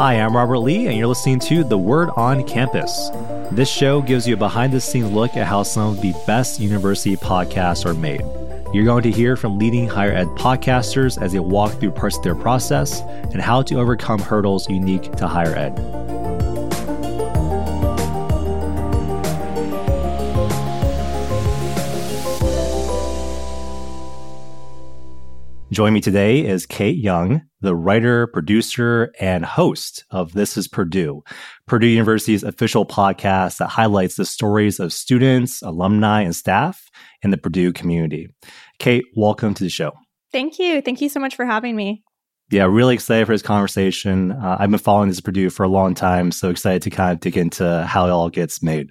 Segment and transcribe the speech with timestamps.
[0.00, 3.10] Hi, I'm Robert Li, and you're listening to The Word on Campus.
[3.52, 6.58] This show gives you a behind the scenes look at how some of the best
[6.58, 8.22] university podcasts are made.
[8.72, 12.22] You're going to hear from leading higher ed podcasters as they walk through parts of
[12.22, 15.99] their process and how to overcome hurdles unique to higher ed.
[25.72, 31.22] Joining me today is Kate Young, the writer, producer, and host of This is Purdue,
[31.68, 36.90] Purdue University's official podcast that highlights the stories of students, alumni, and staff
[37.22, 38.26] in the Purdue community.
[38.80, 39.92] Kate, welcome to the show.
[40.32, 40.82] Thank you.
[40.82, 42.02] Thank you so much for having me.
[42.50, 44.32] Yeah, really excited for this conversation.
[44.32, 47.20] Uh, I've been following this Purdue for a long time, so excited to kind of
[47.20, 48.90] dig into how it all gets made.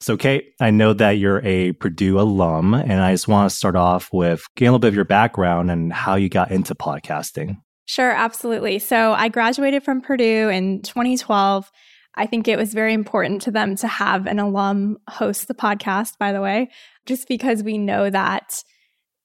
[0.00, 3.76] So, Kate, I know that you're a Purdue alum, and I just want to start
[3.76, 7.58] off with getting a little bit of your background and how you got into podcasting.
[7.84, 8.78] Sure, absolutely.
[8.78, 11.70] So, I graduated from Purdue in 2012.
[12.14, 16.16] I think it was very important to them to have an alum host the podcast,
[16.18, 16.70] by the way,
[17.04, 18.62] just because we know that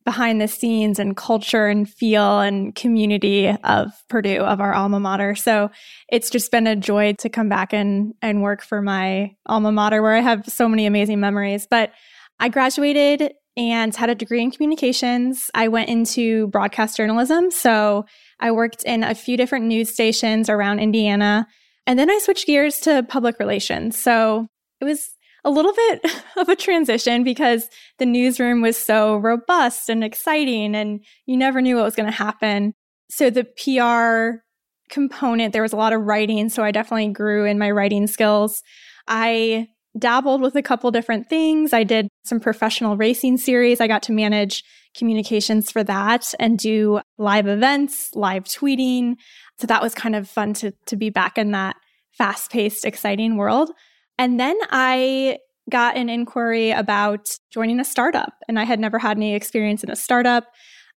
[0.05, 5.33] behind the scenes and culture and feel and community of Purdue, of our alma mater.
[5.33, 5.71] So
[6.09, 10.01] it's just been a joy to come back and, and work for my alma mater
[10.03, 11.67] where I have so many amazing memories.
[11.69, 11.91] But
[12.39, 15.49] I graduated and had a degree in communications.
[15.55, 17.49] I went into broadcast journalism.
[17.49, 18.05] So
[18.39, 21.47] I worked in a few different news stations around Indiana.
[21.87, 23.97] And then I switched gears to public relations.
[23.97, 24.47] So
[24.81, 25.14] it was
[25.45, 31.05] a little bit of a transition because the newsroom was so robust and exciting and
[31.25, 32.73] you never knew what was going to happen.
[33.09, 34.41] So the PR
[34.89, 36.49] component, there was a lot of writing.
[36.49, 38.61] So I definitely grew in my writing skills.
[39.07, 41.71] I dabbled with a couple different things.
[41.71, 43.79] I did some professional racing series.
[43.79, 44.63] I got to manage
[44.97, 49.15] communications for that and do live events, live tweeting.
[49.59, 51.75] So that was kind of fun to, to be back in that
[52.11, 53.71] fast paced, exciting world.
[54.17, 59.17] And then I got an inquiry about joining a startup, and I had never had
[59.17, 60.45] any experience in a startup.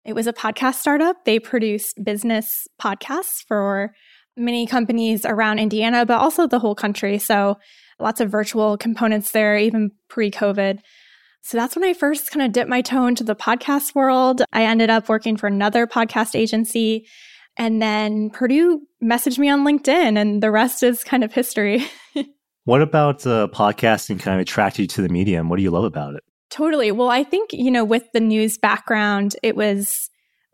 [0.03, 1.25] It was a podcast startup.
[1.25, 3.93] They produced business podcasts for
[4.37, 7.17] many companies around Indiana, but also the whole country.
[7.17, 7.57] So
[7.99, 10.79] lots of virtual components there, even pre COVID.
[11.41, 14.41] So that's when I first kind of dipped my toe into the podcast world.
[14.51, 17.07] I ended up working for another podcast agency.
[17.57, 21.85] And then Purdue messaged me on LinkedIn, and the rest is kind of history.
[22.65, 25.49] What about uh, podcasting kind of attracted you to the medium?
[25.49, 26.23] What do you love about it?
[26.49, 26.91] Totally.
[26.91, 29.93] Well, I think, you know, with the news background, it was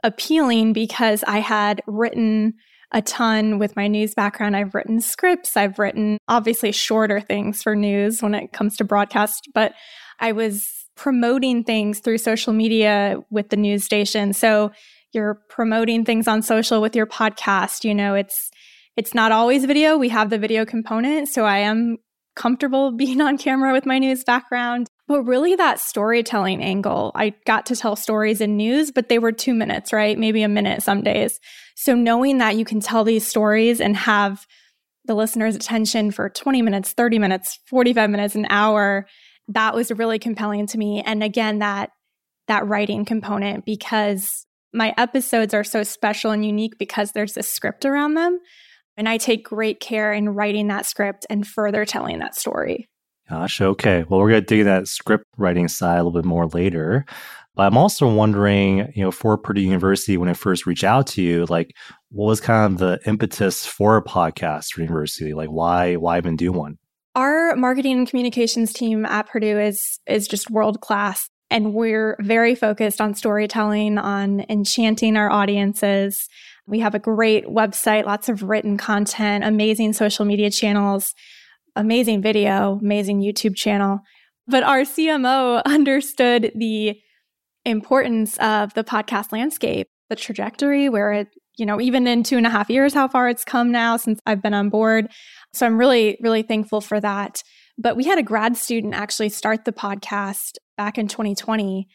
[0.04, 2.54] appealing because I had written
[2.92, 4.58] a ton with my news background.
[4.58, 9.48] I've written scripts, I've written obviously shorter things for news when it comes to broadcast,
[9.54, 9.74] but
[10.20, 10.68] I was
[10.98, 14.34] promoting things through social media with the news station.
[14.34, 14.72] So
[15.14, 18.52] you're promoting things on social with your podcast, you know, it's
[18.98, 19.98] it's not always video.
[19.98, 21.30] We have the video component.
[21.30, 21.98] So I am
[22.36, 24.88] comfortable being on camera with my news background.
[25.08, 29.34] But really, that storytelling angle, I got to tell stories in news, but they were
[29.34, 30.18] two minutes, right?
[30.18, 31.40] Maybe a minute some days.
[31.76, 34.46] So knowing that you can tell these stories and have
[35.06, 39.06] the listener's attention for 20 minutes, 30 minutes, 45 minutes, an hour,
[39.50, 41.02] that was really compelling to me.
[41.06, 41.92] And again, that
[42.48, 47.86] that writing component because my episodes are so special and unique because there's a script
[47.86, 48.40] around them.
[49.02, 52.88] And I take great care in writing that script and further telling that story.
[53.28, 54.06] Gosh, okay.
[54.08, 57.06] Well, we're going to dig that script writing side a little bit more later.
[57.56, 61.24] But I'm also wondering, you know, for Purdue University, when I first reached out to
[61.24, 61.76] you, like,
[62.12, 65.34] what was kind of the impetus for a podcast for university?
[65.34, 66.78] Like, why, why even do one?
[67.16, 72.54] Our marketing and communications team at Purdue is is just world class, and we're very
[72.54, 76.30] focused on storytelling, on enchanting our audiences,
[76.68, 81.14] we have a great website, lots of written content, amazing social media channels,
[81.76, 84.00] amazing video, amazing YouTube channel.
[84.48, 87.00] But our CMO understood the
[87.66, 91.28] importance of the podcast landscape, the trajectory where it,
[91.58, 94.20] you know, even in two and a half years, how far it's come now since
[94.26, 95.08] I've been on board.
[95.54, 97.44] So I'm really, really thankful for that.
[97.78, 101.88] But we had a grad student actually start the podcast back in 2020.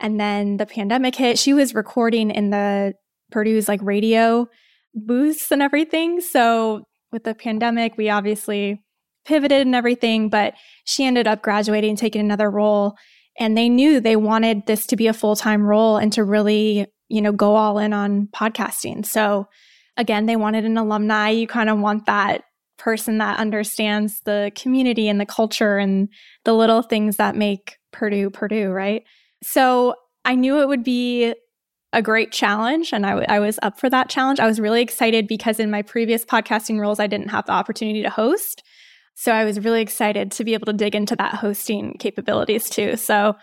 [0.00, 1.38] And then the pandemic hit.
[1.38, 2.94] She was recording in the
[3.30, 4.48] Purdue's like radio
[4.94, 6.20] booths and everything.
[6.20, 8.82] So with the pandemic, we obviously
[9.24, 10.54] pivoted and everything, but
[10.84, 12.96] she ended up graduating, taking another role.
[13.38, 16.86] And they knew they wanted this to be a full time role and to really,
[17.08, 19.06] you know, go all in on podcasting.
[19.06, 19.46] So
[19.96, 21.30] again, they wanted an alumni.
[21.30, 22.42] You kind of want that
[22.78, 26.08] person that understands the community and the culture and
[26.44, 29.04] the little things that make Purdue Purdue, right?
[29.42, 29.94] So
[30.24, 31.34] I knew it would be
[31.92, 34.38] a great challenge and I, w- I was up for that challenge.
[34.38, 38.02] I was really excited because in my previous podcasting roles, I didn't have the opportunity
[38.02, 38.62] to host.
[39.14, 42.96] So I was really excited to be able to dig into that hosting capabilities too.
[42.96, 43.36] So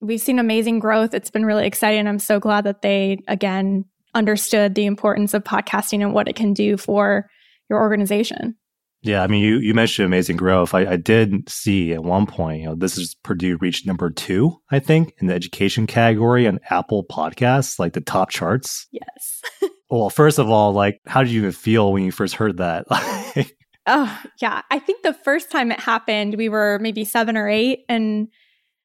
[0.00, 1.14] we've seen amazing growth.
[1.14, 2.06] It's been really exciting.
[2.06, 6.52] I'm so glad that they, again, understood the importance of podcasting and what it can
[6.52, 7.28] do for
[7.68, 8.56] your organization.
[9.02, 10.74] Yeah, I mean, you, you mentioned amazing growth.
[10.74, 14.60] I, I did see at one point, you know, this is Purdue reached number two,
[14.70, 18.86] I think, in the education category on Apple Podcasts, like the top charts.
[18.92, 19.42] Yes.
[19.90, 22.84] well, first of all, like, how did you even feel when you first heard that?
[23.86, 24.62] oh, yeah.
[24.70, 28.28] I think the first time it happened, we were maybe seven or eight, and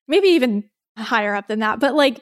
[0.08, 0.64] maybe even
[0.98, 1.82] higher up than that.
[1.82, 2.22] But like,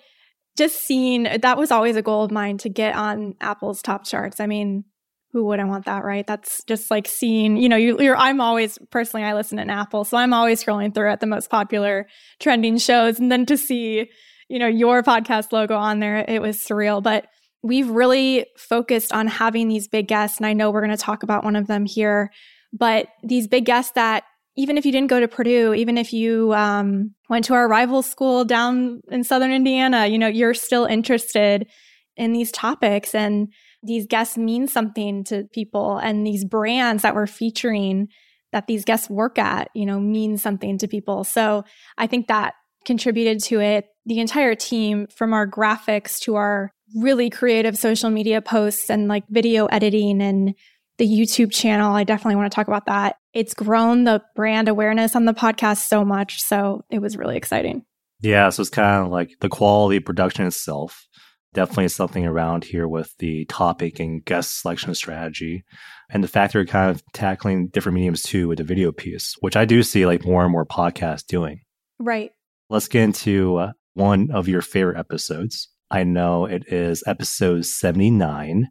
[0.57, 4.39] just seeing that was always a goal of mine to get on Apple's top charts.
[4.39, 4.83] I mean,
[5.33, 6.25] who wouldn't want that, right?
[6.25, 10.05] That's just like seeing, you know, you, are I'm always personally, I listen to Apple,
[10.05, 12.07] so I'm always scrolling through at the most popular
[12.39, 14.09] trending shows, and then to see,
[14.47, 17.01] you know, your podcast logo on there, it was surreal.
[17.01, 17.25] But
[17.63, 21.23] we've really focused on having these big guests, and I know we're going to talk
[21.23, 22.31] about one of them here.
[22.71, 24.23] But these big guests that
[24.55, 28.03] even if you didn't go to Purdue, even if you um, went to our rival
[28.03, 31.67] school down in Southern Indiana, you know, you're still interested
[32.15, 33.47] in these topics and
[33.83, 38.07] these guests mean something to people and these brands that we're featuring
[38.51, 41.23] that these guests work at, you know, mean something to people.
[41.23, 41.65] So
[41.97, 42.53] I think that
[42.85, 43.87] contributed to it.
[44.05, 49.23] The entire team, from our graphics to our really creative social media posts and like
[49.29, 50.53] video editing and
[50.97, 53.15] the YouTube channel, I definitely want to talk about that.
[53.33, 56.41] It's grown the brand awareness on the podcast so much.
[56.41, 57.83] So it was really exciting.
[58.21, 58.49] Yeah.
[58.49, 61.07] So it's kind of like the quality production itself
[61.53, 65.63] definitely something around here with the topic and guest selection strategy.
[66.09, 69.55] And the fact they're kind of tackling different mediums too with the video piece, which
[69.55, 71.61] I do see like more and more podcasts doing.
[71.99, 72.31] Right.
[72.69, 75.69] Let's get into uh, one of your favorite episodes.
[75.91, 78.67] I know it is episode 79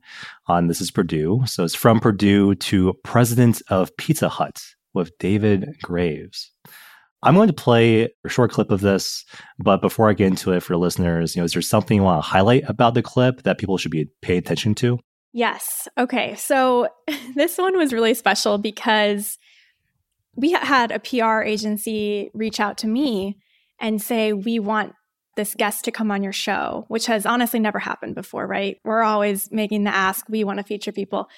[0.48, 1.42] on This is Purdue.
[1.46, 4.60] So it's from Purdue to President of Pizza Hut
[4.92, 6.50] with David Graves.
[7.22, 9.24] I'm going to play a short clip of this,
[9.58, 12.22] but before I get into it for listeners, you know, is there something you want
[12.22, 14.98] to highlight about the clip that people should be paying attention to?
[15.32, 15.88] Yes.
[15.96, 16.34] Okay.
[16.34, 16.88] So
[17.34, 19.38] this one was really special because
[20.34, 23.38] we had a PR agency reach out to me
[23.78, 24.94] and say, We want
[25.36, 28.78] this guest to come on your show, which has honestly never happened before, right?
[28.84, 31.28] We're always making the ask, we want to feature people.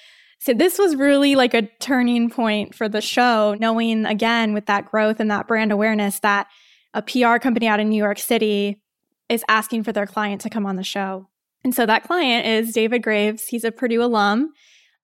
[0.40, 4.90] So this was really like a turning point for the show, knowing again with that
[4.90, 6.46] growth and that brand awareness that
[6.92, 8.80] a PR company out in New York City
[9.28, 11.28] is asking for their client to come on the show.
[11.64, 13.46] And so that client is David Graves.
[13.46, 14.52] He's a Purdue alum.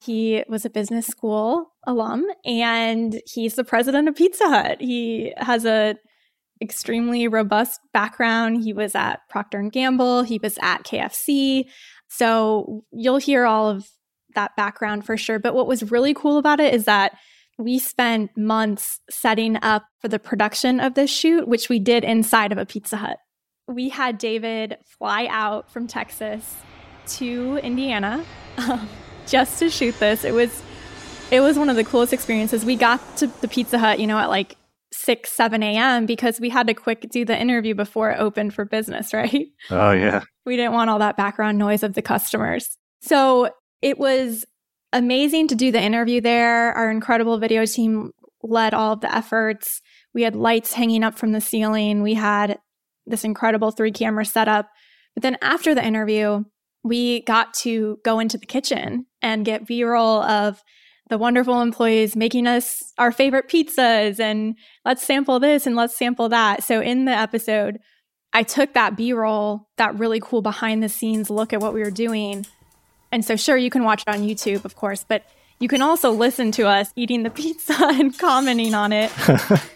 [0.03, 4.81] He was a business school alum and he's the president of Pizza Hut.
[4.81, 5.97] He has a
[6.63, 8.63] extremely robust background.
[8.63, 11.65] He was at Procter and Gamble, he was at KFC.
[12.09, 13.89] So you'll hear all of
[14.35, 15.39] that background for sure.
[15.39, 17.17] But what was really cool about it is that
[17.59, 22.53] we spent months setting up for the production of this shoot, which we did inside
[22.53, 23.19] of a Pizza Hut.
[23.69, 26.57] We had David fly out from Texas
[27.07, 28.25] to Indiana
[28.57, 28.89] um,
[29.27, 30.25] just to shoot this.
[30.25, 30.63] It was
[31.31, 32.65] it was one of the coolest experiences.
[32.65, 34.57] We got to the Pizza Hut, you know, at like
[34.93, 36.07] 6, 7 a.m.
[36.07, 39.47] because we had to quick do the interview before it opened for business, right?
[39.71, 40.23] Oh, yeah.
[40.45, 42.77] We didn't want all that background noise of the customers.
[43.01, 43.51] So
[43.83, 44.45] it was
[44.93, 46.73] amazing to do the interview there.
[46.73, 49.81] Our incredible video team led all of the efforts.
[50.15, 52.03] We had lights hanging up from the ceiling.
[52.03, 52.59] We had
[53.07, 54.69] this incredible three camera setup.
[55.15, 56.45] But then after the interview,
[56.83, 60.63] we got to go into the kitchen and get B roll of
[61.09, 66.29] the wonderful employees making us our favorite pizzas and let's sample this and let's sample
[66.29, 66.63] that.
[66.63, 67.79] So in the episode,
[68.33, 71.81] I took that B roll, that really cool behind the scenes look at what we
[71.81, 72.47] were doing,
[73.13, 75.25] and so, sure, you can watch it on YouTube, of course, but
[75.59, 79.13] you can also listen to us eating the pizza and commenting on it.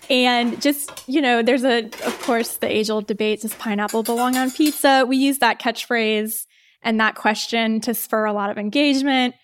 [0.11, 4.37] and just, you know, there's a, of course, the age old debate does pineapple belong
[4.37, 5.05] on pizza?
[5.07, 6.47] We use that catchphrase
[6.83, 9.35] and that question to spur a lot of engagement.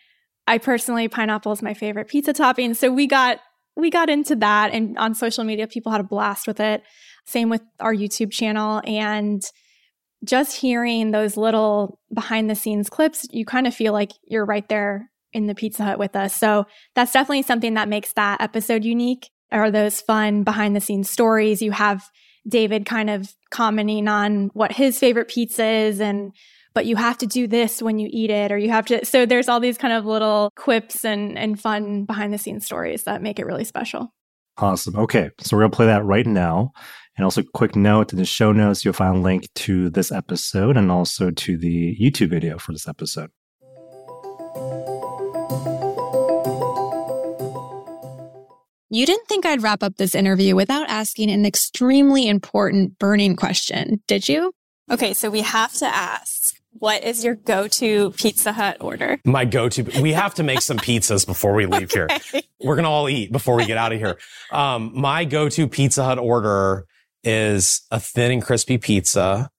[0.46, 2.74] I personally, pineapple is my favorite pizza topping.
[2.74, 3.40] So we got,
[3.76, 6.82] we got into that and on social media, people had a blast with it.
[7.24, 8.80] Same with our YouTube channel.
[8.84, 9.42] And
[10.24, 14.68] just hearing those little behind the scenes clips, you kind of feel like you're right
[14.68, 16.34] there in the Pizza Hut with us.
[16.34, 21.10] So that's definitely something that makes that episode unique are those fun behind the scenes
[21.10, 21.62] stories.
[21.62, 22.08] You have
[22.48, 26.32] David kind of commenting on what his favorite pizza is and
[26.72, 29.26] but you have to do this when you eat it or you have to so
[29.26, 33.22] there's all these kind of little quips and and fun behind the scenes stories that
[33.22, 34.12] make it really special.
[34.56, 34.96] Awesome.
[34.96, 35.30] Okay.
[35.40, 36.72] So we're going to play that right now
[37.20, 40.78] And also, quick note in the show notes, you'll find a link to this episode
[40.78, 43.28] and also to the YouTube video for this episode.
[48.88, 54.02] You didn't think I'd wrap up this interview without asking an extremely important burning question,
[54.06, 54.54] did you?
[54.90, 59.20] Okay, so we have to ask what is your go-to Pizza Hut order?
[59.26, 59.82] My go-to.
[60.00, 62.18] We have to make some pizzas before we leave okay.
[62.32, 62.42] here.
[62.64, 64.16] We're gonna all eat before we get out of here.
[64.50, 66.86] Um, my go-to Pizza Hut order
[67.24, 69.50] is a thin and crispy pizza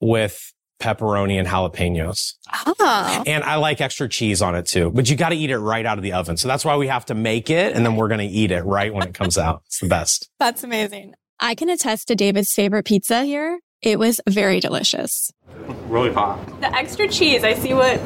[0.00, 2.34] with pepperoni and jalapenos.
[2.66, 3.22] Oh.
[3.26, 5.86] And I like extra cheese on it too, but you got to eat it right
[5.86, 6.36] out of the oven.
[6.36, 8.62] So that's why we have to make it and then we're going to eat it
[8.62, 9.62] right when it comes out.
[9.66, 10.28] It's the best.
[10.40, 11.14] That's amazing.
[11.38, 13.60] I can attest to David's favorite pizza here.
[13.80, 15.30] It was very delicious.
[15.88, 16.60] Really hot.
[16.60, 18.00] The extra cheese, I see what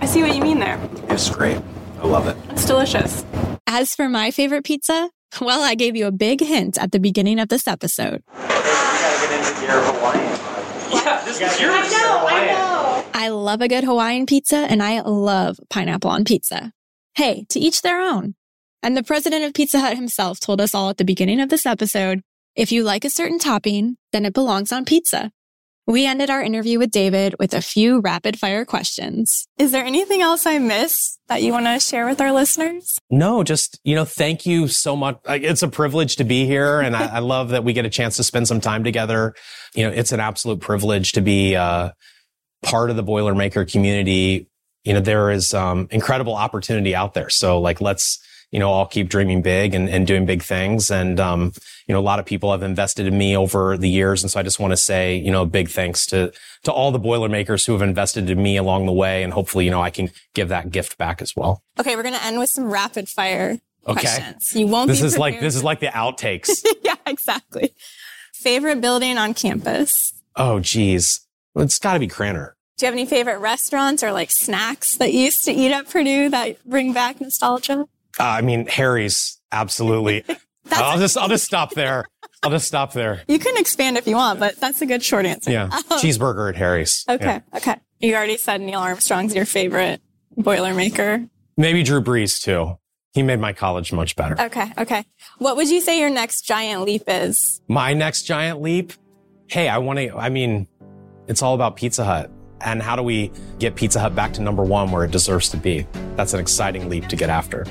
[0.00, 0.80] I see what you mean there.
[1.08, 1.60] It's great.
[2.00, 2.36] I love it.
[2.50, 3.24] It's delicious.
[3.66, 7.38] As for my favorite pizza, well, I gave you a big hint at the beginning
[7.38, 8.22] of this episode.
[11.42, 13.04] I know, I know.
[13.14, 16.72] I love a good Hawaiian pizza and I love pineapple on pizza.
[17.14, 18.34] Hey, to each their own.
[18.82, 21.66] And the president of Pizza Hut himself told us all at the beginning of this
[21.66, 22.22] episode
[22.56, 25.30] if you like a certain topping, then it belongs on pizza.
[25.90, 29.48] We ended our interview with David with a few rapid fire questions.
[29.58, 32.96] Is there anything else I missed that you want to share with our listeners?
[33.10, 35.18] No, just, you know, thank you so much.
[35.26, 36.78] It's a privilege to be here.
[36.78, 39.34] And I, I, love that we get a chance to spend some time together.
[39.74, 41.90] You know, it's an absolute privilege to be, uh,
[42.62, 44.48] part of the Boilermaker community.
[44.84, 47.30] You know, there is, um, incredible opportunity out there.
[47.30, 48.20] So like, let's,
[48.50, 50.90] you know, I'll keep dreaming big and, and doing big things.
[50.90, 51.52] And, um,
[51.86, 54.22] you know, a lot of people have invested in me over the years.
[54.22, 56.32] And so I just want to say, you know, big thanks to,
[56.64, 59.22] to all the Boilermakers who have invested in me along the way.
[59.22, 61.62] And hopefully, you know, I can give that gift back as well.
[61.78, 61.94] Okay.
[61.94, 64.00] We're going to end with some rapid fire okay.
[64.00, 64.52] questions.
[64.54, 66.50] You won't this is like, this is like the outtakes.
[66.82, 67.72] yeah, exactly.
[68.34, 70.12] Favorite building on campus?
[70.34, 71.26] Oh, geez.
[71.54, 72.52] Well, it's got to be Krannert.
[72.78, 75.88] Do you have any favorite restaurants or like snacks that you used to eat at
[75.88, 77.86] Purdue that bring back nostalgia?
[78.18, 80.24] Uh, I mean, Harry's absolutely.
[80.72, 82.04] I'll just I'll just stop there.
[82.42, 83.22] I'll just stop there.
[83.28, 85.50] You can expand if you want, but that's a good short answer.
[85.50, 87.04] Yeah, um, cheeseburger at Harry's.
[87.08, 87.40] Okay, yeah.
[87.56, 87.76] okay.
[87.98, 90.00] You already said Neil Armstrong's your favorite
[90.38, 91.28] Boilermaker.
[91.56, 92.78] Maybe Drew Brees too.
[93.12, 94.40] He made my college much better.
[94.40, 95.04] Okay, okay.
[95.38, 97.60] What would you say your next giant leap is?
[97.68, 98.92] My next giant leap?
[99.48, 100.16] Hey, I want to.
[100.16, 100.68] I mean,
[101.26, 102.30] it's all about Pizza Hut.
[102.62, 105.56] And how do we get Pizza Hut back to number one where it deserves to
[105.56, 105.86] be?
[106.14, 107.66] That's an exciting leap to get after.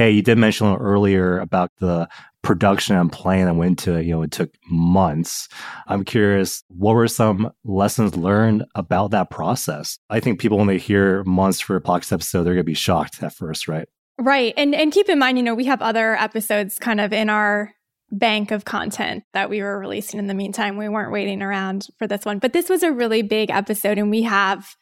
[0.00, 2.08] Okay, you did mention earlier about the
[2.42, 4.02] production and planning that went to.
[4.02, 5.46] You know, it took months.
[5.88, 9.98] I'm curious, what were some lessons learned about that process?
[10.08, 12.72] I think people, when they hear months for a podcast episode, they're going to be
[12.72, 13.88] shocked at first, right?
[14.18, 14.54] Right.
[14.56, 17.74] And, and keep in mind, you know, we have other episodes kind of in our
[18.10, 20.78] bank of content that we were releasing in the meantime.
[20.78, 24.10] We weren't waiting around for this one, but this was a really big episode and
[24.10, 24.76] we have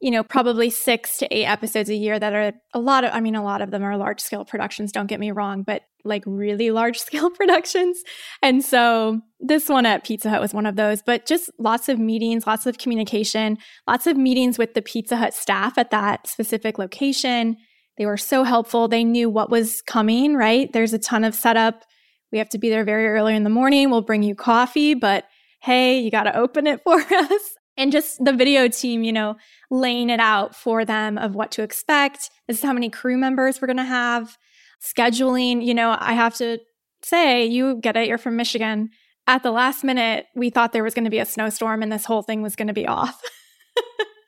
[0.00, 3.20] you know, probably six to eight episodes a year that are a lot of, I
[3.20, 6.22] mean, a lot of them are large scale productions, don't get me wrong, but like
[6.26, 8.02] really large scale productions.
[8.42, 11.98] And so this one at Pizza Hut was one of those, but just lots of
[11.98, 16.78] meetings, lots of communication, lots of meetings with the Pizza Hut staff at that specific
[16.78, 17.56] location.
[17.96, 18.88] They were so helpful.
[18.88, 20.70] They knew what was coming, right?
[20.72, 21.84] There's a ton of setup.
[22.30, 23.90] We have to be there very early in the morning.
[23.90, 25.24] We'll bring you coffee, but
[25.62, 29.36] hey, you got to open it for us and just the video team, you know,
[29.70, 32.30] laying it out for them of what to expect.
[32.46, 34.36] This is how many crew members we're going to have.
[34.80, 36.58] Scheduling, you know, I have to
[37.02, 38.90] say, you get it, you're from Michigan.
[39.26, 42.04] At the last minute, we thought there was going to be a snowstorm and this
[42.04, 43.20] whole thing was going to be off.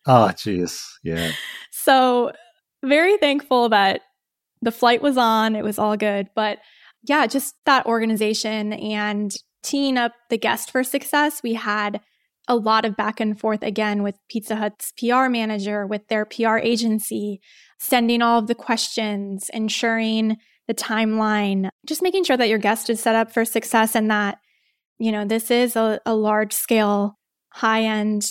[0.06, 0.84] oh, jeez.
[1.02, 1.32] Yeah.
[1.70, 2.32] So,
[2.84, 4.02] very thankful that
[4.60, 6.28] the flight was on, it was all good.
[6.34, 6.58] But
[7.04, 11.42] yeah, just that organization and teeing up the guest for success.
[11.42, 12.00] We had
[12.48, 16.56] a lot of back and forth again with Pizza Hut's PR manager, with their PR
[16.56, 17.40] agency,
[17.78, 23.00] sending all of the questions, ensuring the timeline, just making sure that your guest is
[23.00, 24.38] set up for success and that,
[24.98, 27.18] you know, this is a, a large scale,
[27.50, 28.26] high end,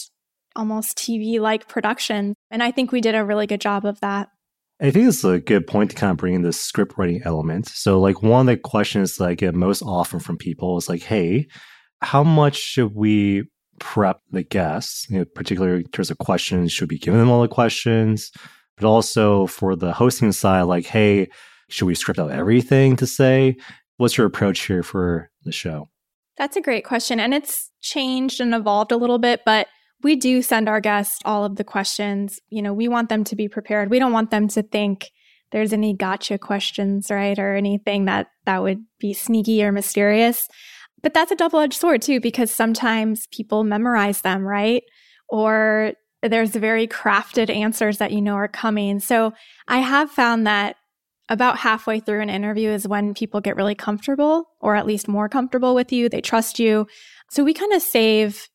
[0.56, 2.34] almost TV like production.
[2.52, 4.30] And I think we did a really good job of that.
[4.80, 7.68] I think it's a good point to kind of bring in the script writing element.
[7.68, 11.02] So, like, one of the questions that I get most often from people is like,
[11.02, 11.48] hey,
[12.02, 13.46] how much should we
[13.80, 17.42] prep the guests, you know, particularly in terms of questions, should be giving them all
[17.42, 18.32] the questions,
[18.76, 21.28] but also for the hosting side, like, hey,
[21.70, 23.58] should we script out everything to say?
[23.98, 25.90] What's your approach here for the show?
[26.38, 27.20] That's a great question.
[27.20, 29.68] And it's changed and evolved a little bit, but
[30.04, 32.40] we do send our guests all of the questions.
[32.50, 33.90] You know, we want them to be prepared.
[33.90, 35.10] We don't want them to think
[35.52, 37.38] there's any gotcha questions, right?
[37.40, 40.48] Or anything that that would be sneaky or mysterious.
[41.01, 44.84] But that's a double-edged sword too because sometimes people memorize them, right?
[45.30, 49.00] Or there's very crafted answers that you know are coming.
[49.00, 49.34] So
[49.68, 50.75] I have found that
[51.30, 55.30] about halfway through an interview is when people get really comfortable or at least more
[55.30, 56.10] comfortable with you.
[56.10, 56.88] They trust you.
[57.30, 58.48] So we kind of save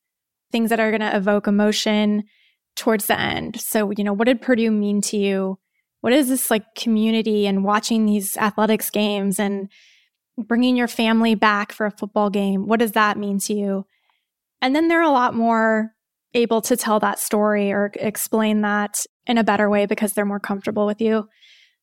[0.51, 2.23] things that are going to evoke emotion
[2.75, 3.59] towards the end.
[3.61, 5.59] So, you know, what did Purdue mean to you?
[6.01, 9.69] What is this like community and watching these athletics games and
[10.37, 12.67] bringing your family back for a football game?
[12.67, 13.85] What does that mean to you?
[14.61, 15.91] And then they're a lot more
[16.33, 20.39] able to tell that story or explain that in a better way because they're more
[20.39, 21.27] comfortable with you.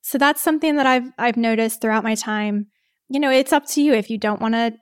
[0.03, 2.67] So that's something that I've I've noticed throughout my time.
[3.09, 4.73] You know, it's up to you if you don't want to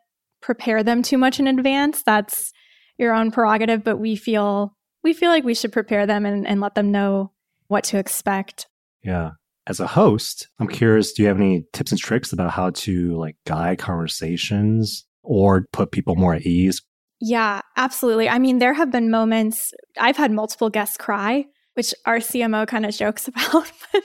[0.41, 2.03] prepare them too much in advance.
[2.03, 2.53] That's
[2.99, 6.61] your own prerogative, but we feel we feel like we should prepare them and, and
[6.61, 7.33] let them know
[7.69, 8.67] what to expect.
[9.03, 9.31] Yeah.
[9.69, 13.15] As a host, I'm curious, do you have any tips and tricks about how to
[13.19, 16.81] like guide conversations or put people more at ease?
[17.21, 18.31] Yeah, absolutely.
[18.31, 21.45] I mean, there have been moments I've had multiple guests cry,
[21.75, 24.05] which our CMO kind of jokes about, but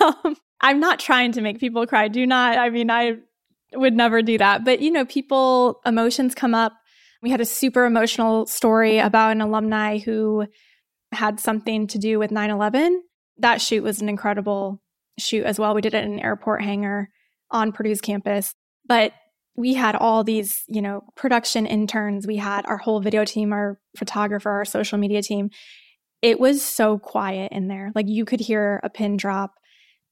[0.00, 2.08] um, I'm not trying to make people cry.
[2.08, 2.56] Do not.
[2.56, 3.18] I mean, I
[3.74, 4.64] would never do that.
[4.64, 6.72] But, you know, people, emotions come up.
[7.20, 10.46] We had a super emotional story about an alumni who
[11.12, 13.02] had something to do with 9 11.
[13.38, 14.80] That shoot was an incredible
[15.18, 15.74] shoot as well.
[15.74, 17.08] We did it in an airport hangar
[17.50, 18.54] on Purdue's campus.
[18.86, 19.12] But
[19.56, 22.26] we had all these, you know, production interns.
[22.26, 25.50] We had our whole video team, our photographer, our social media team.
[26.22, 27.92] It was so quiet in there.
[27.94, 29.52] Like you could hear a pin drop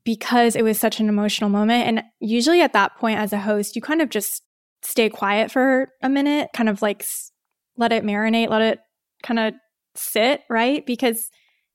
[0.04, 1.86] because it was such an emotional moment.
[1.86, 4.42] And usually at that point, as a host, you kind of just
[4.82, 7.04] stay quiet for a minute, kind of like
[7.76, 8.78] let it marinate, let it
[9.22, 9.54] kind of
[9.96, 10.84] sit, right?
[10.86, 11.30] Because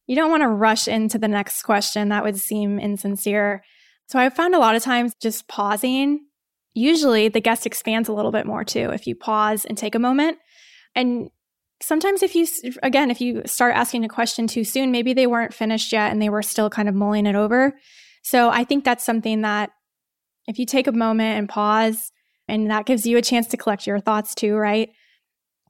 [0.08, 2.10] you don't want to rush into the next question.
[2.10, 3.64] That would seem insincere.
[4.08, 6.26] So I found a lot of times just pausing,
[6.74, 8.90] usually the guest expands a little bit more too.
[8.92, 10.38] If you pause and take a moment.
[10.96, 11.30] And
[11.82, 12.48] sometimes if you,
[12.82, 16.22] again, if you start asking a question too soon, maybe they weren't finished yet and
[16.22, 17.78] they were still kind of mulling it over.
[18.24, 19.72] So I think that's something that
[20.48, 22.12] if you take a moment and pause,
[22.48, 24.89] and that gives you a chance to collect your thoughts too, right?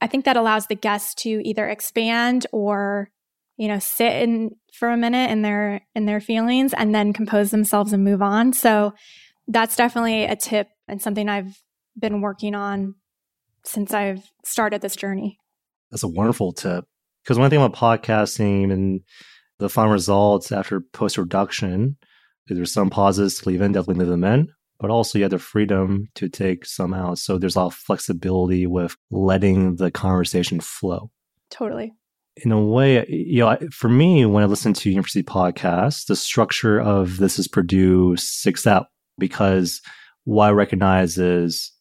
[0.00, 3.10] I think that allows the guests to either expand or,
[3.58, 7.50] you know, sit in for a minute in their in their feelings and then compose
[7.50, 8.52] themselves and move on.
[8.54, 8.94] So
[9.46, 11.60] that's definitely a tip and something I've
[11.98, 12.94] been working on
[13.64, 15.38] since I've started this journey.
[15.90, 16.84] That's a wonderful tip.
[17.22, 19.00] Because one thing about podcasting and
[19.58, 21.96] the final results after post production
[22.46, 24.48] there's some pauses to leave in, definitely leave them in,
[24.80, 27.18] but also you have the freedom to take some out.
[27.18, 31.10] So there's a lot of flexibility with letting the conversation flow.
[31.50, 31.92] Totally.
[32.44, 36.80] In a way, you know, for me, when I listen to university podcasts, the structure
[36.80, 38.86] of this is Purdue sticks out
[39.18, 39.80] because
[40.24, 41.72] what I recognize is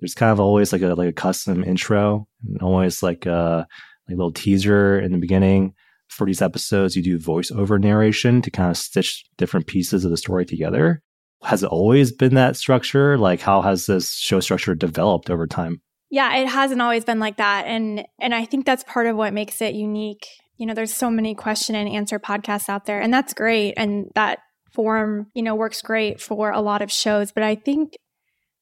[0.00, 3.66] there's kind of always like a like a custom intro and always like a
[4.08, 5.74] like a little teaser in the beginning
[6.12, 10.16] for these episodes, you do voiceover narration to kind of stitch different pieces of the
[10.16, 11.02] story together.
[11.42, 13.18] Has it always been that structure?
[13.18, 15.80] Like, how has this show structure developed over time?
[16.12, 19.32] Yeah, it hasn't always been like that, and and I think that's part of what
[19.32, 20.26] makes it unique.
[20.58, 24.10] You know, there's so many question and answer podcasts out there, and that's great, and
[24.14, 24.40] that
[24.72, 27.32] form, you know, works great for a lot of shows.
[27.32, 27.94] But I think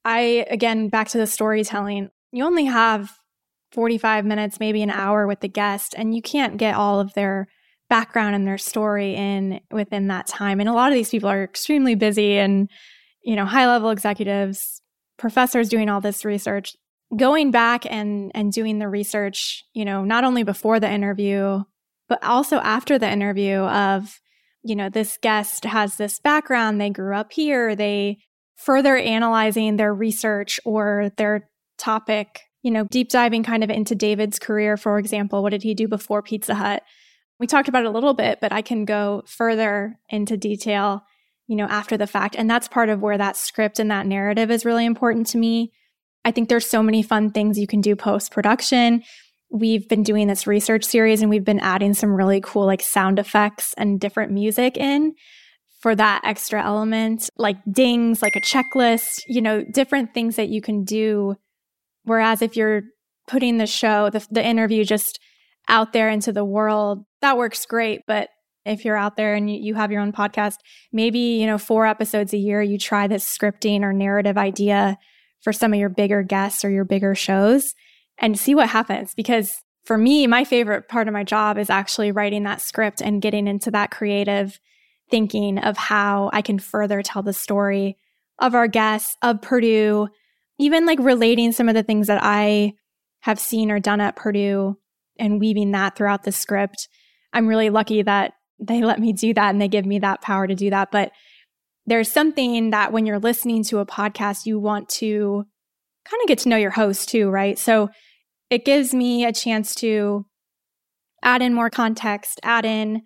[0.04, 2.10] I again back to the storytelling.
[2.30, 3.10] You only have
[3.72, 7.48] 45 minutes, maybe an hour with the guest, and you can't get all of their
[7.88, 10.60] background and their story in within that time.
[10.60, 12.70] And a lot of these people are extremely busy and,
[13.24, 14.80] you know, high level executives,
[15.18, 16.76] professors doing all this research.
[17.16, 21.62] Going back and and doing the research, you know, not only before the interview,
[22.08, 24.20] but also after the interview of,
[24.62, 28.18] you know, this guest has this background, they grew up here, they
[28.56, 34.38] further analyzing their research or their topic you know, deep diving kind of into David's
[34.38, 36.82] career, for example, what did he do before Pizza Hut?
[37.38, 41.04] We talked about it a little bit, but I can go further into detail,
[41.46, 42.36] you know, after the fact.
[42.36, 45.72] And that's part of where that script and that narrative is really important to me.
[46.24, 49.02] I think there's so many fun things you can do post production.
[49.50, 53.18] We've been doing this research series and we've been adding some really cool like sound
[53.18, 55.14] effects and different music in
[55.80, 60.60] for that extra element, like dings, like a checklist, you know, different things that you
[60.60, 61.36] can do
[62.04, 62.82] Whereas if you're
[63.28, 65.20] putting the show, the, the interview just
[65.68, 68.00] out there into the world, that works great.
[68.06, 68.28] But
[68.64, 70.56] if you're out there and you, you have your own podcast,
[70.92, 74.98] maybe, you know, four episodes a year, you try this scripting or narrative idea
[75.40, 77.74] for some of your bigger guests or your bigger shows
[78.18, 79.14] and see what happens.
[79.14, 83.22] Because for me, my favorite part of my job is actually writing that script and
[83.22, 84.60] getting into that creative
[85.10, 87.96] thinking of how I can further tell the story
[88.38, 90.08] of our guests, of Purdue,
[90.58, 92.74] even like relating some of the things that I
[93.20, 94.78] have seen or done at Purdue
[95.18, 96.88] and weaving that throughout the script.
[97.32, 100.46] I'm really lucky that they let me do that and they give me that power
[100.46, 100.90] to do that.
[100.90, 101.12] But
[101.86, 105.44] there's something that when you're listening to a podcast, you want to
[106.08, 107.58] kind of get to know your host too, right?
[107.58, 107.88] So
[108.48, 110.26] it gives me a chance to
[111.22, 113.02] add in more context, add in,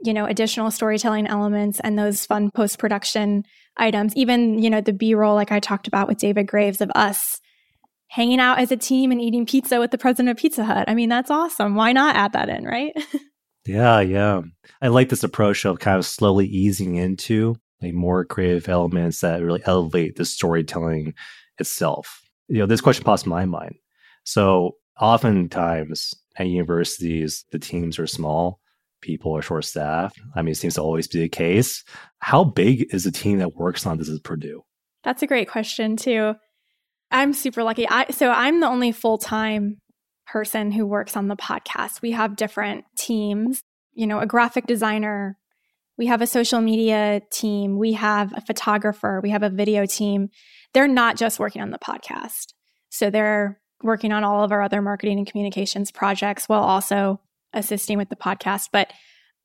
[0.00, 3.44] you know, additional storytelling elements and those fun post production
[3.76, 4.14] items.
[4.16, 7.40] Even, you know, the B roll, like I talked about with David Graves of us
[8.08, 10.88] hanging out as a team and eating pizza with the president of Pizza Hut.
[10.88, 11.74] I mean, that's awesome.
[11.74, 12.92] Why not add that in, right?
[13.66, 14.42] yeah, yeah.
[14.80, 19.42] I like this approach of kind of slowly easing into like more creative elements that
[19.42, 21.14] really elevate the storytelling
[21.58, 22.22] itself.
[22.48, 23.76] You know, this question pops my mind.
[24.24, 28.60] So oftentimes at universities, the teams are small,
[29.00, 30.20] people are short staffed.
[30.34, 31.84] I mean, it seems to always be the case.
[32.20, 34.64] How big is the team that works on this at Purdue?
[35.04, 36.34] That's a great question too.
[37.10, 37.88] I'm super lucky.
[37.88, 39.78] I so I'm the only full-time
[40.26, 42.02] person who works on the podcast.
[42.02, 43.62] We have different teams,
[43.94, 45.38] you know, a graphic designer,
[45.98, 50.28] we have a social media team, we have a photographer, we have a video team.
[50.72, 52.54] They're not just working on the podcast.
[52.88, 57.20] So they're working on all of our other marketing and communications projects while also
[57.52, 58.68] assisting with the podcast.
[58.72, 58.92] But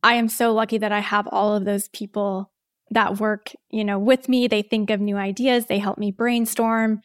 [0.03, 2.51] I am so lucky that I have all of those people
[2.91, 4.47] that work, you know, with me.
[4.47, 7.01] They think of new ideas, they help me brainstorm.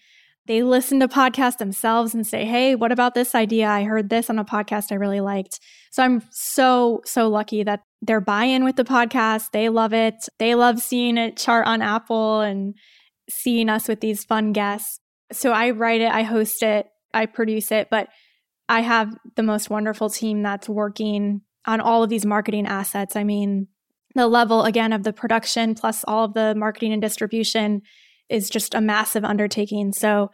[0.47, 3.69] They listen to podcasts themselves and say, Hey, what about this idea?
[3.69, 5.61] I heard this on a podcast I really liked.
[5.91, 9.51] So I'm so, so lucky that they're buy in with the podcast.
[9.53, 10.29] They love it.
[10.39, 12.75] They love seeing it chart on Apple and
[13.29, 15.01] seeing us with these fun guests.
[15.33, 18.09] So I write it, I host it, I produce it, but
[18.69, 23.17] I have the most wonderful team that's working on all of these marketing assets.
[23.17, 23.69] I mean,
[24.15, 27.83] the level again of the production plus all of the marketing and distribution
[28.29, 29.93] is just a massive undertaking.
[29.93, 30.31] So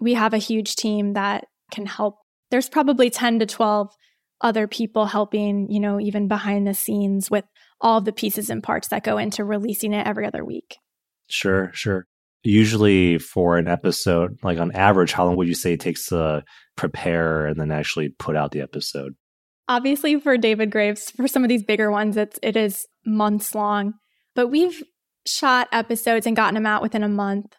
[0.00, 2.18] we have a huge team that can help.
[2.50, 3.92] There's probably 10 to 12
[4.40, 7.44] other people helping, you know, even behind the scenes with
[7.80, 10.76] all of the pieces and parts that go into releasing it every other week.
[11.28, 12.06] Sure, sure
[12.44, 16.44] usually for an episode, like on average, how long would you say it takes to
[16.76, 19.14] prepare and then actually put out the episode?
[19.68, 23.94] Obviously, for David Graves, for some of these bigger ones, it's it is months long.
[24.34, 24.82] But we've
[25.26, 27.54] shot episodes and gotten them out within a month.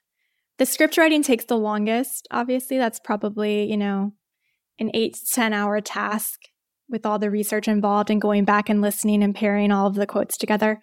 [0.57, 2.27] The script writing takes the longest.
[2.31, 4.13] Obviously, that's probably you know
[4.79, 6.39] an eight to ten hour task
[6.89, 10.07] with all the research involved and going back and listening and pairing all of the
[10.07, 10.81] quotes together.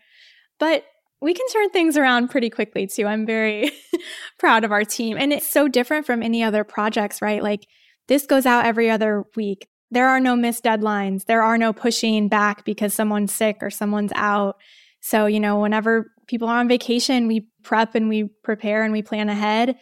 [0.58, 0.84] But
[1.20, 3.06] we can turn things around pretty quickly too.
[3.06, 3.70] I'm very
[4.38, 5.16] proud of our team.
[5.18, 7.42] And it's so different from any other projects, right?
[7.42, 7.66] Like
[8.08, 9.66] this goes out every other week.
[9.90, 11.24] There are no missed deadlines.
[11.24, 14.56] There are no pushing back because someone's sick or someone's out.
[15.00, 19.02] So, you know, whenever people are on vacation, we prep and we prepare and we
[19.02, 19.76] plan ahead.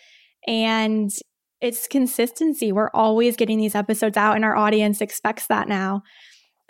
[0.46, 1.10] And
[1.60, 2.72] it's consistency.
[2.72, 6.02] We're always getting these episodes out, and our audience expects that now.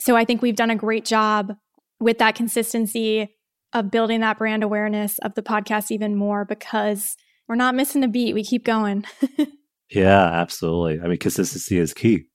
[0.00, 1.54] So I think we've done a great job
[2.00, 3.34] with that consistency
[3.72, 7.16] of building that brand awareness of the podcast even more because
[7.48, 8.34] we're not missing a beat.
[8.34, 9.04] We keep going.
[9.90, 11.00] yeah, absolutely.
[11.00, 12.26] I mean, consistency is key.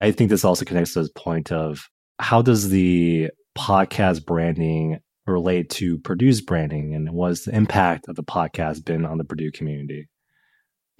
[0.00, 5.70] I think this also connects to the point of how does the podcast branding relate
[5.70, 10.08] to Purdue's branding and what's the impact of the podcast been on the Purdue community?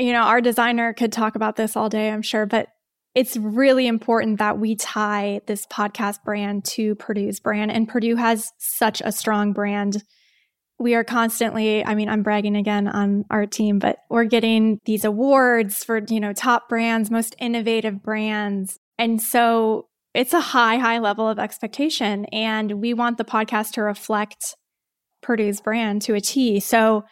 [0.00, 2.68] You know, our designer could talk about this all day, I'm sure, but
[3.14, 7.70] it's really important that we tie this podcast brand to Purdue's brand.
[7.70, 10.02] And Purdue has such a strong brand.
[10.78, 15.04] We are constantly, I mean, I'm bragging again on our team, but we're getting these
[15.04, 18.78] awards for, you know, top brands, most innovative brands.
[18.96, 22.24] And so it's a high, high level of expectation.
[22.26, 24.54] And we want the podcast to reflect
[25.20, 26.60] Purdue's brand to a T.
[26.60, 27.04] So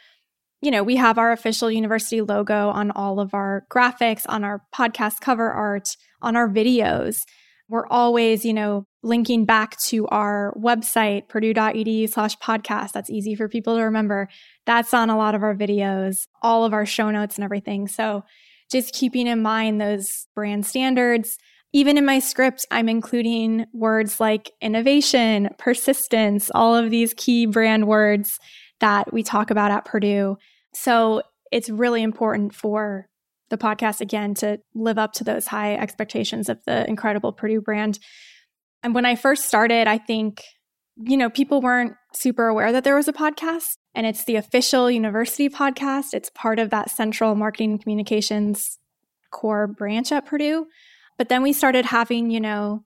[0.60, 4.62] you know, we have our official university logo on all of our graphics, on our
[4.74, 5.88] podcast cover art,
[6.20, 7.20] on our videos.
[7.68, 12.92] We're always, you know, linking back to our website, purdue.edu slash podcast.
[12.92, 14.28] That's easy for people to remember.
[14.66, 17.86] That's on a lot of our videos, all of our show notes and everything.
[17.86, 18.24] So
[18.70, 21.38] just keeping in mind those brand standards.
[21.74, 27.86] Even in my script, I'm including words like innovation, persistence, all of these key brand
[27.86, 28.38] words
[28.80, 30.36] that we talk about at Purdue.
[30.74, 33.08] So it's really important for
[33.50, 37.98] the podcast again to live up to those high expectations of the incredible Purdue brand.
[38.82, 40.42] And when I first started, I think,
[40.96, 44.90] you know, people weren't super aware that there was a podcast and it's the official
[44.90, 46.12] university podcast.
[46.12, 48.78] It's part of that central marketing and communications
[49.30, 50.66] core branch at Purdue.
[51.16, 52.84] But then we started having, you know,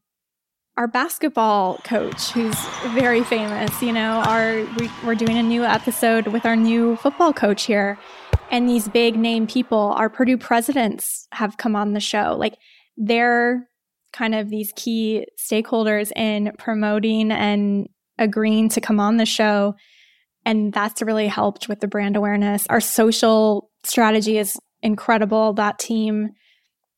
[0.77, 2.59] our basketball coach, who's
[2.95, 3.83] very famous.
[3.83, 7.99] You know, our we, we're doing a new episode with our new football coach here,
[8.51, 12.37] and these big name people, our Purdue presidents, have come on the show.
[12.39, 12.57] Like
[12.97, 13.69] they're
[14.13, 19.75] kind of these key stakeholders in promoting and agreeing to come on the show.
[20.45, 22.67] And that's really helped with the brand awareness.
[22.69, 25.53] Our social strategy is incredible.
[25.55, 26.31] That team,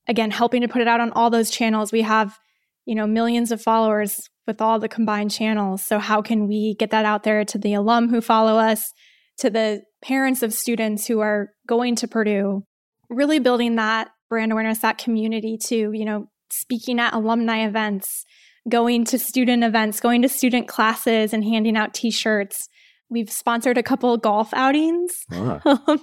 [0.09, 1.93] again, helping to put it out on all those channels.
[1.93, 2.39] We have
[2.87, 5.85] you know, millions of followers with all the combined channels.
[5.85, 8.93] So how can we get that out there to the alum who follow us,
[9.39, 12.65] to the parents of students who are going to Purdue,
[13.09, 18.25] really building that brand awareness, that community to, you know, speaking at alumni events,
[18.69, 22.69] going to student events, going to student classes and handing out t-shirts.
[23.11, 25.13] We've sponsored a couple golf outings.
[25.33, 25.61] Ah.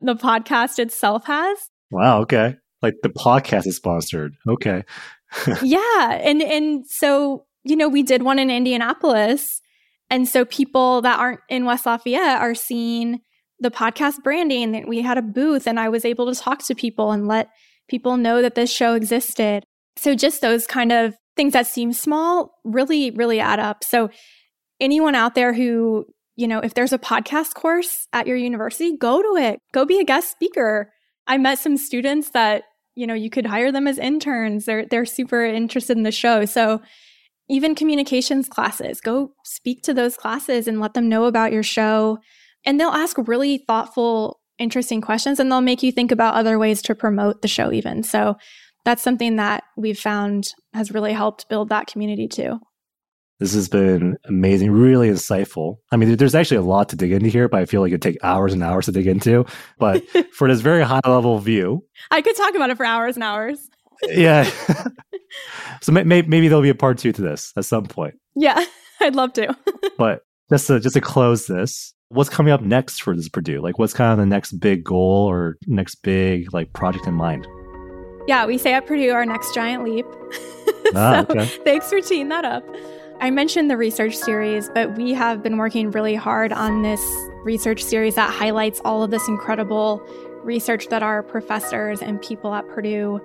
[0.00, 1.58] the podcast itself has.
[1.90, 2.56] Wow, okay.
[2.82, 4.34] Like the podcast is sponsored.
[4.48, 4.82] Okay.
[5.62, 6.20] yeah.
[6.22, 9.60] And and so, you know, we did one in Indianapolis.
[10.08, 13.20] And so people that aren't in West Lafayette are seeing
[13.58, 16.74] the podcast branding that we had a booth and I was able to talk to
[16.74, 17.48] people and let
[17.88, 19.64] people know that this show existed.
[19.96, 23.82] So just those kind of things that seem small really, really add up.
[23.82, 24.10] So
[24.80, 29.22] anyone out there who, you know, if there's a podcast course at your university, go
[29.22, 29.58] to it.
[29.72, 30.92] Go be a guest speaker.
[31.26, 32.64] I met some students that
[32.96, 34.64] you know, you could hire them as interns.
[34.64, 36.44] They're they're super interested in the show.
[36.46, 36.80] So
[37.48, 42.18] even communications classes, go speak to those classes and let them know about your show.
[42.64, 46.82] And they'll ask really thoughtful, interesting questions and they'll make you think about other ways
[46.82, 48.02] to promote the show even.
[48.02, 48.36] So
[48.84, 52.58] that's something that we've found has really helped build that community too.
[53.38, 55.76] This has been amazing, really insightful.
[55.92, 58.00] I mean, there's actually a lot to dig into here, but I feel like it'd
[58.00, 59.44] take hours and hours to dig into.
[59.78, 63.22] But for this very high level view, I could talk about it for hours and
[63.22, 63.68] hours.
[64.08, 64.50] yeah.
[65.82, 68.14] so may- may- maybe there'll be a part two to this at some point.
[68.34, 68.64] Yeah,
[69.00, 69.54] I'd love to.
[69.98, 73.60] but just to just to close this, what's coming up next for this Purdue?
[73.60, 77.46] Like, what's kind of the next big goal or next big like project in mind?
[78.26, 80.06] Yeah, we say at Purdue our next giant leap.
[80.94, 81.46] Ah, so okay.
[81.64, 82.64] thanks for teeing that up.
[83.18, 87.00] I mentioned the research series, but we have been working really hard on this
[87.44, 90.02] research series that highlights all of this incredible
[90.42, 93.18] research that our professors and people at Purdue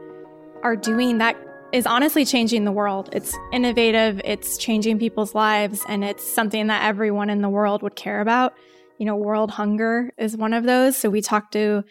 [0.64, 1.36] are doing that
[1.74, 3.10] is honestly changing the world.
[3.12, 7.98] It's innovative, it's changing people's lives, and it's something that everyone in the world would
[7.98, 8.54] care about.
[8.98, 10.96] You know, world hunger is one of those.
[10.96, 11.84] So we talked to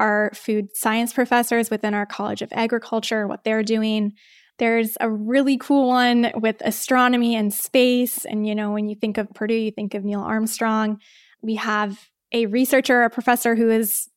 [0.00, 4.14] our food science professors within our College of Agriculture, what they're doing.
[4.58, 8.24] There's a really cool one with astronomy and space.
[8.24, 10.98] And, you know, when you think of Purdue, you think of Neil Armstrong.
[11.42, 11.98] We have
[12.32, 14.08] a researcher, a professor who is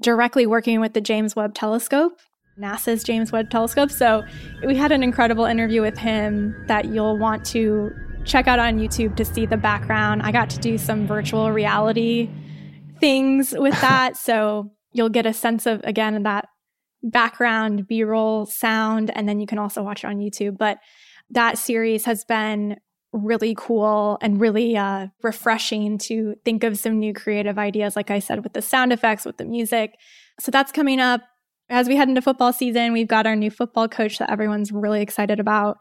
[0.00, 2.18] directly working with the James Webb Telescope,
[2.58, 3.90] NASA's James Webb Telescope.
[3.90, 4.22] So
[4.66, 7.90] we had an incredible interview with him that you'll want to
[8.24, 10.22] check out on YouTube to see the background.
[10.22, 12.30] I got to do some virtual reality
[13.00, 14.16] things with that.
[14.16, 16.48] so you'll get a sense of, again, that
[17.04, 20.58] background, B roll sound, and then you can also watch it on YouTube.
[20.58, 20.78] But
[21.30, 22.76] that series has been
[23.12, 28.18] really cool and really uh, refreshing to think of some new creative ideas, like I
[28.18, 29.94] said, with the sound effects, with the music.
[30.40, 31.22] So that's coming up.
[31.70, 35.00] As we head into football season, we've got our new football coach that everyone's really
[35.00, 35.78] excited about.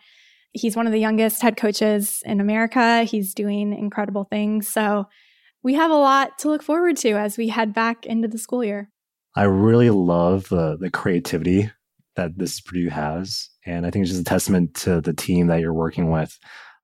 [0.53, 3.03] He's one of the youngest head coaches in America.
[3.03, 4.67] He's doing incredible things.
[4.67, 5.07] So
[5.63, 8.63] we have a lot to look forward to as we head back into the school
[8.63, 8.91] year.
[9.35, 11.71] I really love the the creativity
[12.15, 15.59] that this Purdue has, and I think it's just a testament to the team that
[15.59, 16.37] you're working with.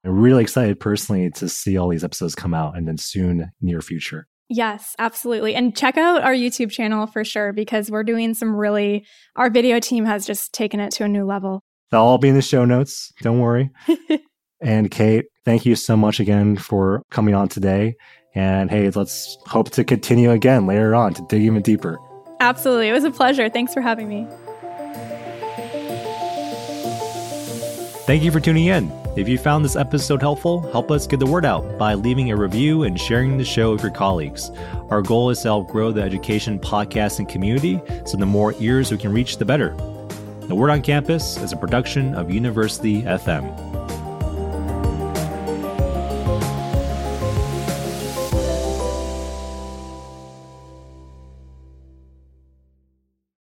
[0.04, 3.82] I'm really excited personally to see all these episodes come out, and then soon near
[3.82, 4.28] future.
[4.50, 5.54] Yes, absolutely.
[5.54, 9.80] And check out our YouTube channel for sure because we're doing some really, our video
[9.80, 11.62] team has just taken it to a new level.
[11.92, 13.14] They'll all be in the show notes.
[13.22, 13.70] Don't worry.
[14.62, 17.96] and Kate, thank you so much again for coming on today.
[18.34, 22.00] And hey, let's hope to continue again later on to dig even deeper.
[22.40, 22.90] Absolutely.
[22.90, 23.50] It was a pleasure.
[23.50, 24.28] Thanks for having me.
[28.06, 28.92] Thank you for tuning in.
[29.16, 32.36] If you found this episode helpful, help us get the word out by leaving a
[32.36, 34.50] review and sharing the show with your colleagues.
[34.90, 38.98] Our goal is to help grow the education podcasting community, so the more ears we
[38.98, 39.76] can reach, the better.
[40.48, 43.69] The Word on Campus is a production of University FM.